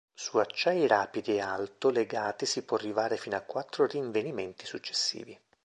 Su 0.15 0.39
acciai 0.39 0.87
rapidi 0.87 1.35
e 1.35 1.41
alto 1.41 1.91
legati 1.91 2.47
si 2.47 2.63
può 2.63 2.75
arrivare 2.75 3.17
fino 3.17 3.35
a 3.35 3.41
quattro 3.41 3.85
rinvenimenti 3.85 4.65
successivi. 4.65 5.39